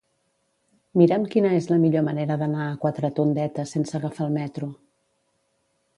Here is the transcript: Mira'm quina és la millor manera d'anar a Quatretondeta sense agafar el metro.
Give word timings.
Mira'm 1.01 1.27
quina 1.35 1.51
és 1.57 1.67
la 1.73 1.77
millor 1.83 2.05
manera 2.09 2.39
d'anar 2.43 2.63
a 2.69 2.79
Quatretondeta 2.85 3.69
sense 3.75 3.99
agafar 4.01 4.29
el 4.29 4.37
metro. 4.43 4.71